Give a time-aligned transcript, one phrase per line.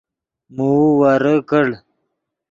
[0.55, 1.67] موؤ ورے کڑ